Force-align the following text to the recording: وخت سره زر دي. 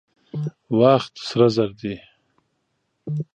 وخت 0.79 1.13
سره 1.29 1.47
زر 1.55 1.69
دي. 1.79 1.95